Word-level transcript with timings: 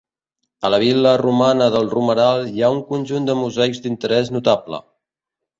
A 0.67 0.71
la 0.75 0.79
vil·la 0.83 1.11
romana 1.21 1.67
del 1.75 1.85
Romeral 1.91 2.43
hi 2.53 2.65
ha 2.65 2.71
un 2.79 2.81
conjunt 2.89 3.29
de 3.29 3.39
mosaics 3.43 3.85
d'interès 3.85 4.37
notable. 4.39 4.85